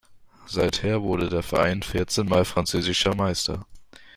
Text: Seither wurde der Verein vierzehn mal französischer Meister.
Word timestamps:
Seither 0.47 1.03
wurde 1.03 1.29
der 1.29 1.43
Verein 1.43 1.83
vierzehn 1.83 2.25
mal 2.27 2.43
französischer 2.43 3.13
Meister. 3.13 3.67